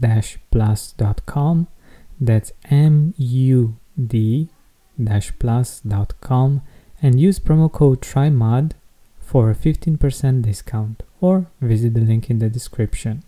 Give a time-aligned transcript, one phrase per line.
[0.00, 1.68] mood-plus.com.
[2.20, 4.48] That's M U D
[5.38, 6.62] plus.com
[7.02, 8.72] and use promo code TRYMOD
[9.18, 13.22] for a 15% discount or visit the link in the description.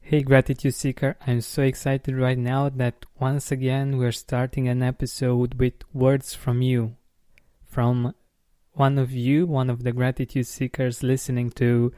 [0.00, 5.54] Hey Gratitude Seeker, I'm so excited right now that once again we're starting an episode
[5.54, 6.96] with words from you.
[7.66, 8.14] From
[8.72, 11.92] one of you, one of the Gratitude Seekers listening to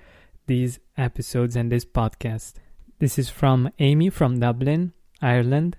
[0.47, 2.55] these episodes and this podcast.
[3.01, 5.79] This is from Amie from Dublin, Ireland,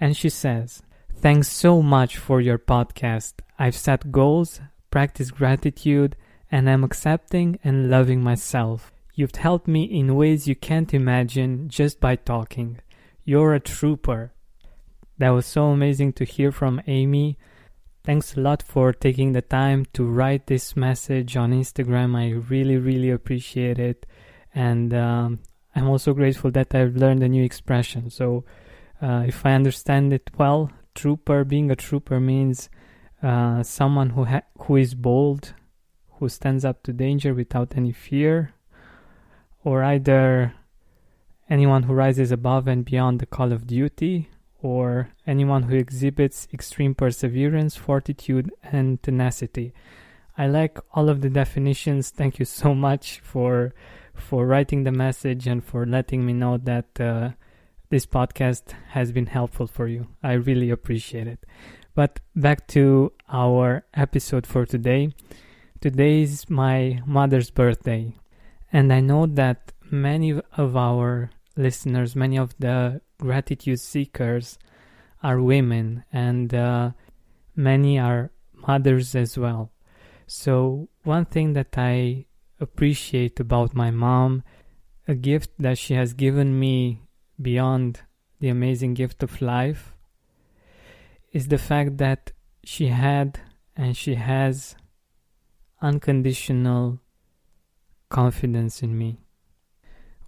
[0.00, 0.82] and she says,
[1.14, 3.34] Thanks so much for your podcast.
[3.60, 6.16] I've set goals, practiced gratitude,
[6.50, 8.92] and I'm accepting and loving myself.
[9.14, 12.78] You've helped me in ways you can't imagine just by talking.
[13.24, 14.32] You're a trooper.
[15.18, 17.38] That was so amazing to hear from Amie.
[18.02, 22.16] Thanks a lot for taking the time to write this message on Instagram.
[22.16, 24.06] I really, really appreciate it.
[24.52, 25.40] And um,
[25.78, 28.10] I'm also grateful that I've learned a new expression.
[28.10, 28.44] So,
[29.00, 32.68] uh, if I understand it well, trooper, being a trooper means
[33.22, 35.54] uh, someone who ha- who is bold,
[36.18, 38.54] who stands up to danger without any fear,
[39.62, 40.54] or either
[41.48, 46.94] anyone who rises above and beyond the call of duty, or anyone who exhibits extreme
[46.94, 49.72] perseverance, fortitude, and tenacity.
[50.36, 52.10] I like all of the definitions.
[52.10, 53.72] Thank you so much for
[54.20, 57.30] for writing the message and for letting me know that uh,
[57.90, 60.06] this podcast has been helpful for you.
[60.22, 61.44] I really appreciate it.
[61.94, 65.12] But back to our episode for today.
[65.80, 68.14] Today is my mother's birthday,
[68.72, 74.58] and I know that many of our listeners, many of the gratitude seekers,
[75.22, 76.90] are women, and uh,
[77.56, 79.72] many are mothers as well.
[80.26, 82.26] So, one thing that I
[82.60, 84.42] appreciate about my mom,
[85.06, 87.02] a gift that she has given me
[87.40, 88.00] beyond
[88.40, 89.94] the amazing gift of life,
[91.32, 92.32] is the fact that
[92.64, 93.40] she had
[93.76, 94.76] and she has
[95.80, 97.00] unconditional
[98.08, 99.18] confidence in me.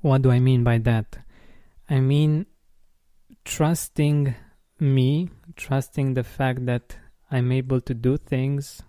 [0.01, 1.19] What do I mean by that?
[1.89, 2.47] I mean
[3.45, 4.35] trusting
[4.79, 6.97] me, trusting the fact that
[7.31, 8.83] I'm able to do things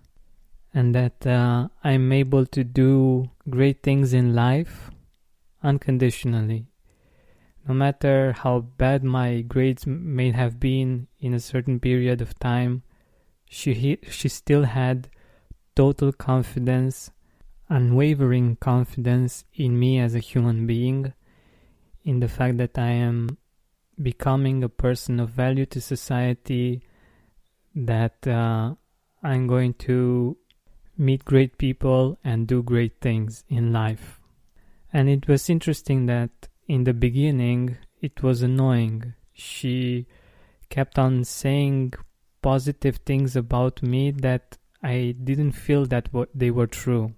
[0.72, 4.90] and that uh, I'm able to do great things in life
[5.62, 6.66] unconditionally.
[7.66, 12.82] No matter how bad my grades may have been in a certain period of time,
[13.48, 15.08] she she still had
[15.76, 17.10] total confidence,
[17.68, 21.12] unwavering confidence in me as a human being,
[22.04, 23.38] in the fact that I am
[24.00, 26.82] becoming a person of value to society,
[27.74, 28.74] that uh,
[29.22, 30.36] I'm going to
[31.02, 34.20] meet great people and do great things in life.
[34.92, 39.14] And it was interesting that in the beginning it was annoying.
[39.32, 40.06] She
[40.70, 41.94] kept on saying
[42.40, 47.14] positive things about me that I didn't feel that they were true.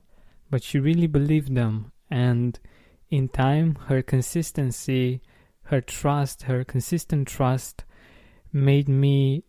[0.50, 1.92] But she really believed them.
[2.10, 2.58] And
[3.10, 5.20] in time, her consistency,
[5.64, 7.84] her trust, her consistent trust
[8.52, 9.44] made me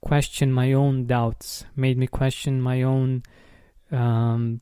[0.00, 3.22] question my own doubts, made me question my own
[3.90, 4.60] um,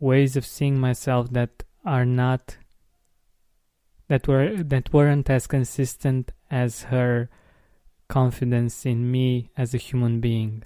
[0.00, 2.56] ways of seeing myself that are not
[4.08, 7.30] that were that weren't as consistent as her
[8.08, 10.64] confidence in me as a human being.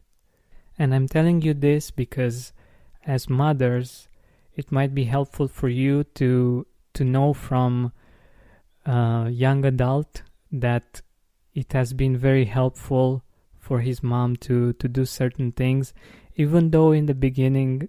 [0.79, 2.53] And I'm telling you this because
[3.07, 4.09] as mothers,
[4.55, 7.93] it might be helpful for you to to know from
[8.85, 11.03] a young adult that
[11.55, 13.23] it has been very helpful
[13.67, 15.93] for his mom to to do certain things
[16.45, 17.89] even though in the beginning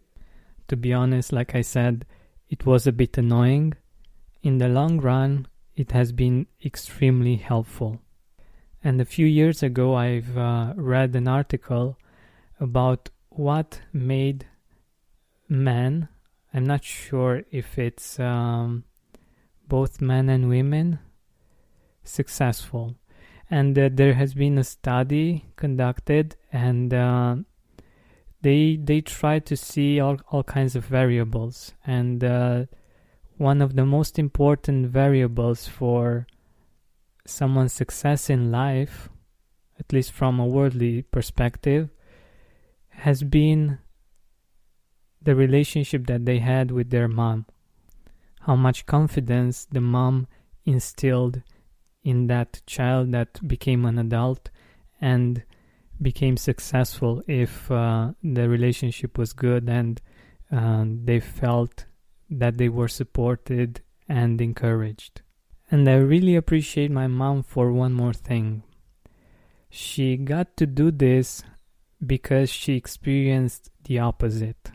[0.68, 2.06] to be honest like i said
[2.50, 3.74] it was a bit annoying.
[4.42, 8.02] In the long run it has been extremely helpful.
[8.84, 11.98] And a few years ago i've uh, read an article
[12.60, 14.48] about what made
[15.50, 16.08] men
[16.54, 18.84] i'm not sure if it's um,
[19.68, 21.00] both men and women
[22.04, 22.96] successful
[23.50, 27.36] and uh, there has been a study conducted and uh,
[28.42, 31.74] they they try to see all, all kinds of variables.
[31.86, 32.66] And uh,
[33.38, 36.28] one of the most important variables for
[37.26, 39.10] someone's success in life
[39.80, 41.90] at least from a worldly perspective
[42.90, 43.78] has been
[45.22, 47.46] the relationship that they had with their mom.
[48.42, 50.28] How much confidence the mom
[50.66, 51.42] instilled
[52.08, 54.50] in that child that became an adult
[55.02, 55.44] and
[56.02, 60.00] became successful if uh, the relationship was good and
[60.50, 61.84] uh, they felt
[62.30, 65.22] that they were supported and encouraged.
[65.70, 68.64] And I really appreciate my mom for one more thing.
[69.70, 71.44] She got to do this
[72.06, 74.72] because she experienced the opposite.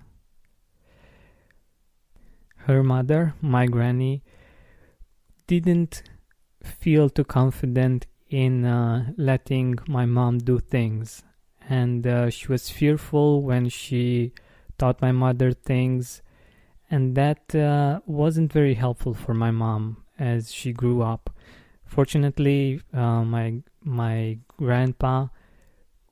[2.66, 4.22] Her mother, my granny,
[5.46, 6.02] didn't
[6.62, 11.22] feel too confident in uh, letting my mom do things.
[11.68, 14.32] And uh, she was fearful when she
[14.78, 16.22] taught my mother things.
[16.90, 21.30] And that uh, wasn't very helpful for my mom as she grew up.
[21.84, 25.28] Fortunately, uh, my my grandpa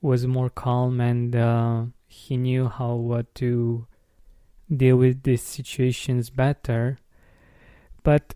[0.01, 3.87] was more calm and uh, he knew how what to
[4.75, 6.97] deal with these situations better.
[8.03, 8.35] But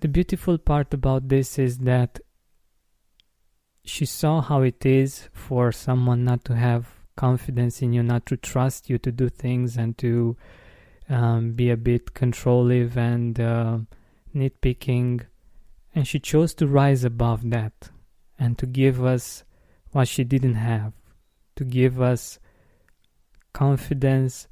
[0.00, 2.20] the beautiful part about this is that
[3.84, 8.36] she saw how it is for someone not to have confidence in you, not to
[8.36, 10.36] trust you to do things, and to
[11.08, 13.78] um, be a bit controlling and uh,
[14.34, 15.24] nitpicking.
[15.94, 17.90] And she chose to rise above that
[18.38, 19.44] and to give us
[19.92, 20.92] what she didn't have,
[21.54, 22.38] to give us
[23.54, 24.46] confidence,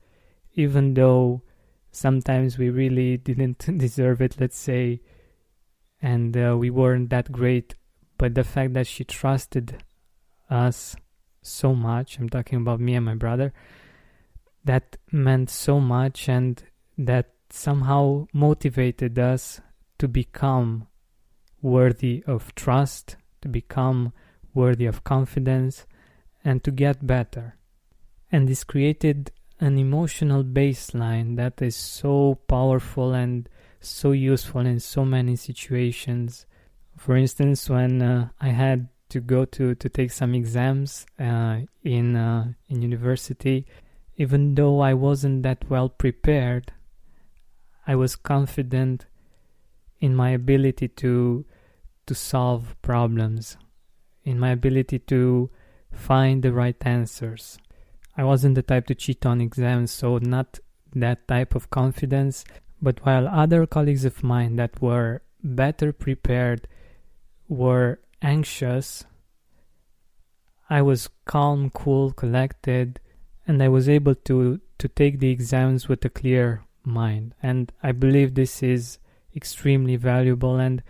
[0.55, 1.43] even though
[1.91, 5.01] sometimes we really didn't deserve it, let's say
[6.05, 7.75] and uh, we weren't that great.
[8.19, 9.83] But the fact that she trusted
[10.51, 10.95] us
[11.41, 13.55] so much, I'm talking about me and my brother,
[14.65, 16.63] that meant so much and
[16.99, 19.63] that somehow motivated us
[19.99, 20.89] to become
[21.63, 24.13] worthy of trust, to become
[24.53, 25.87] worthy of confidence,
[26.45, 27.57] and to get better.
[28.31, 29.33] And this created
[29.65, 33.49] an emotional baseline that is so powerful and
[33.81, 36.45] so useful in so many situations.
[36.99, 42.15] For instance, when uh, I had to go to, to take some exams uh, in
[42.15, 43.67] uh, in university,
[44.17, 46.73] even though I wasn't that well prepared,
[47.87, 49.07] I was confident
[49.99, 51.47] in my ability to
[52.07, 53.57] to solve problems,
[54.25, 55.49] in my ability to
[55.91, 57.59] find the right answers.
[58.17, 60.59] I wasn't the type to cheat on exams, so not
[60.95, 62.45] that type of confidence,
[62.81, 66.69] but while other colleagues of mine that were better prepared
[67.49, 69.05] were anxious,
[70.71, 73.01] I was calm, cool, collected,
[73.47, 77.35] and I was able to, to take the exams with a clear mind.
[77.43, 78.99] And I believe this is
[79.37, 80.57] extremely valuable.
[80.57, 80.83] And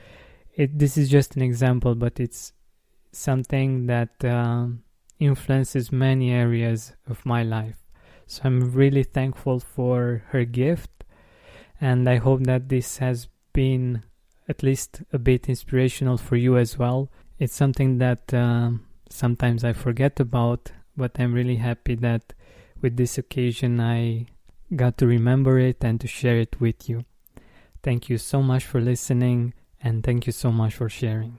[0.55, 2.53] it, this is just an example, but it's
[3.11, 4.84] something that um,
[5.19, 7.79] influences many areas of my life.
[8.27, 11.05] So I'm really thankful for her gift
[11.81, 14.03] and I hope that this has been
[14.49, 17.11] at least a bit inspirational for you as well.
[17.39, 18.71] It's something that uh,
[19.09, 22.33] sometimes I forget about, but I'm really happy that
[22.81, 24.27] with this occasion I
[24.75, 27.05] got to remember it and to share it with you.
[27.83, 31.39] Thank you so much for listening and thank you so much for sharing.